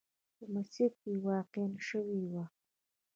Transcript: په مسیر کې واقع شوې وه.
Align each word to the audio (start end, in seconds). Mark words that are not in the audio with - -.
په 0.35 0.43
مسیر 0.53 0.91
کې 1.01 1.11
واقع 1.27 1.67
شوې 1.87 2.21
وه. 2.31 2.45